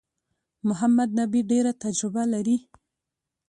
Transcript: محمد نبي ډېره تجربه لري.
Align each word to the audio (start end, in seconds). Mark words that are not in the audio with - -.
محمد 0.67 1.09
نبي 1.19 1.41
ډېره 1.51 1.71
تجربه 1.83 2.23
لري. 2.33 2.57